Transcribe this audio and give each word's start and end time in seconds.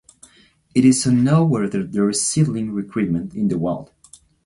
It 0.73 0.83
is 0.83 1.05
unknown 1.05 1.51
whether 1.51 1.83
there 1.83 2.09
is 2.09 2.25
seedling 2.25 2.71
recruitment 2.71 3.35
in 3.35 3.49
the 3.49 3.59
wild. 3.59 3.91